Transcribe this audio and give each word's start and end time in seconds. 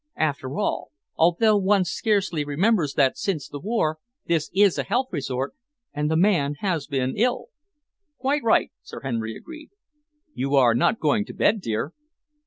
After 0.17 0.57
all, 0.57 0.89
although 1.15 1.55
one 1.57 1.85
scarcely 1.85 2.43
remembers 2.43 2.95
that 2.95 3.19
since 3.19 3.47
the 3.47 3.59
war, 3.59 3.99
this 4.25 4.49
is 4.55 4.79
a 4.79 4.83
health 4.83 5.09
resort, 5.11 5.53
and 5.93 6.09
the 6.09 6.17
man 6.17 6.55
has 6.55 6.87
been 6.87 7.13
ill." 7.15 7.49
"Quite 8.17 8.41
right," 8.41 8.71
Sir 8.81 9.01
Henry 9.01 9.35
agreed. 9.37 9.69
"You 10.33 10.55
are 10.55 10.73
not 10.73 10.97
going 10.99 11.23
to 11.25 11.35
bed, 11.35 11.61
dear?" 11.61 11.93